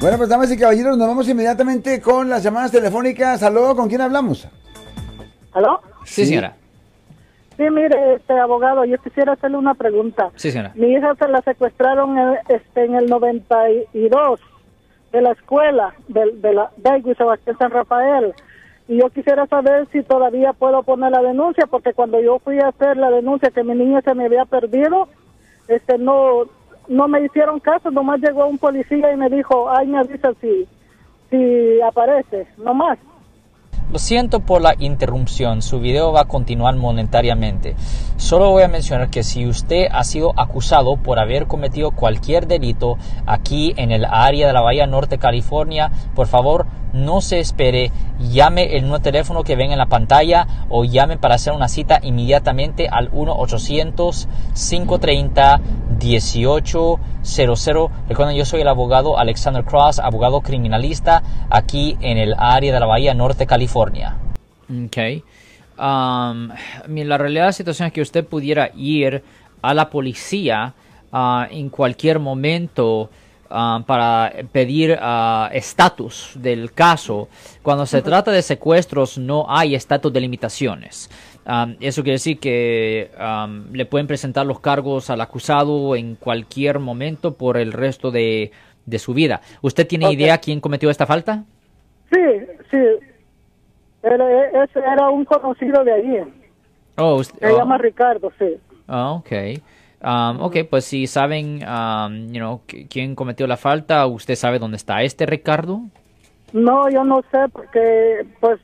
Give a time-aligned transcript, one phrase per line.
[0.00, 3.42] Bueno, pues damas y caballeros, nos vamos inmediatamente con las llamadas telefónicas.
[3.42, 4.46] Aló, ¿con quién hablamos?
[5.52, 5.80] ¿Aló?
[6.04, 6.54] Sí, señora.
[7.56, 10.30] Sí, mire, este abogado, yo quisiera hacerle una pregunta.
[10.36, 10.70] Sí, señora.
[10.76, 14.38] Mi hija se la secuestraron en, este, en el 92
[15.10, 18.34] de la escuela de, de la David Sebastián San Rafael.
[18.86, 22.68] Y yo quisiera saber si todavía puedo poner la denuncia, porque cuando yo fui a
[22.68, 25.08] hacer la denuncia que mi niña se me había perdido,
[25.66, 26.44] este no
[26.88, 30.66] no me hicieron caso, nomás llegó un policía y me dijo, ay, me avisa si,
[31.30, 32.98] si aparece, nomás.
[33.90, 37.74] Lo siento por la interrupción, su video va a continuar monetariamente.
[38.18, 42.98] Solo voy a mencionar que si usted ha sido acusado por haber cometido cualquier delito
[43.24, 48.76] aquí en el área de la Bahía Norte, California, por favor no se espere, llame
[48.76, 52.88] el nuevo teléfono que ven en la pantalla o llame para hacer una cita inmediatamente
[52.88, 53.08] al
[55.98, 57.90] 1-800-530-1800.
[58.08, 62.86] Recuerden, yo soy el abogado Alexander Cross, abogado criminalista aquí en el área de la
[62.86, 64.16] Bahía Norte, California.
[64.70, 64.96] Ok.
[65.78, 66.50] Um,
[66.86, 69.22] la realidad de la situación es que usted pudiera ir
[69.62, 70.74] a la policía
[71.12, 73.10] uh, en cualquier momento
[73.50, 77.28] Ah, para pedir ah, estatus del caso.
[77.62, 81.10] Cuando se trata de secuestros no hay estatus de limitaciones.
[81.46, 83.10] Ah, eso quiere decir que
[83.72, 88.52] le pueden presentar los cargos al acusado en cualquier momento por el resto de,
[88.98, 89.40] su vida.
[89.62, 91.44] ¿Usted tiene idea quién cometió esta falta?
[92.12, 92.20] Sí,
[92.70, 92.78] sí.
[94.02, 94.26] Era,
[94.74, 96.18] era un conocido de allí.
[96.96, 97.78] Oh, Se llama oh.
[97.78, 98.56] Ricardo, sí.
[98.86, 99.32] Ah, ok.
[100.02, 105.02] Um, ok, pues si saben um, you quién cometió la falta, ¿usted sabe dónde está
[105.02, 105.80] este Ricardo?
[106.52, 108.60] No, yo no sé porque pues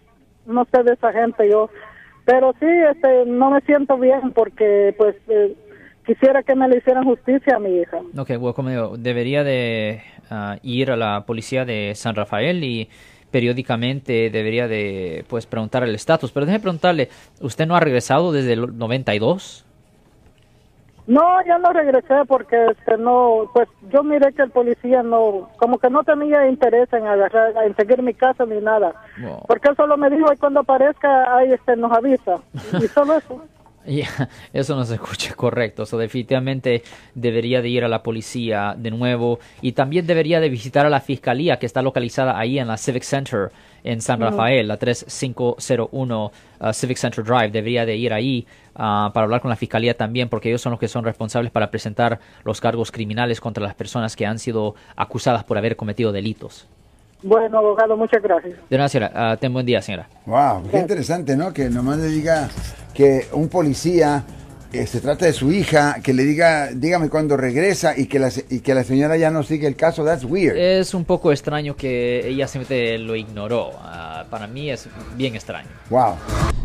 [0.47, 1.71] no sé de esa gente yo.
[2.25, 5.55] Pero sí, este, no me siento bien porque pues eh,
[6.07, 7.99] quisiera que me le hicieran justicia a mi hija.
[8.17, 12.89] Ok, bueno, como digo, debería de uh, ir a la policía de San Rafael y
[13.31, 16.31] periódicamente debería de pues preguntar el estatus.
[16.31, 17.09] Pero déjeme preguntarle,
[17.41, 19.64] ¿usted no ha regresado desde el 92?
[21.07, 25.79] No, yo no regresé porque este no, pues yo miré que el policía no, como
[25.79, 28.95] que no tenía interés en agarrar, en seguir mi casa ni nada.
[29.47, 32.39] Porque él solo me dijo, y cuando aparezca, ahí este nos avisa.
[32.73, 33.43] Y solo eso.
[34.53, 35.83] eso no se escucha correcto.
[35.83, 36.83] Eso definitivamente
[37.15, 41.01] debería de ir a la policía de nuevo y también debería de visitar a la
[41.01, 43.51] fiscalía que está localizada ahí en la Civic Center
[43.83, 47.51] en San Rafael, la 3501 uh, Civic Center Drive.
[47.51, 50.81] Debería de ir ahí uh, para hablar con la fiscalía también porque ellos son los
[50.81, 55.45] que son responsables para presentar los cargos criminales contra las personas que han sido acusadas
[55.45, 56.67] por haber cometido delitos.
[57.25, 58.55] Bueno, abogado, muchas gracias.
[58.69, 59.33] De nada, señora.
[59.33, 60.07] Uh, ten buen día, señora.
[60.27, 61.55] Wow, qué interesante, ¿no?
[61.55, 62.51] Que nomás le diga
[62.93, 64.25] que un policía
[64.75, 68.29] eh, se trata de su hija, que le diga, dígame cuándo regresa y que, la,
[68.51, 70.05] y que la señora ya no sigue el caso.
[70.05, 70.55] That's weird.
[70.59, 73.71] Es un poco extraño que ella simplemente lo ignoró.
[73.71, 74.87] Uh, para mí es
[75.17, 75.71] bien extraño.
[75.89, 76.17] Wow.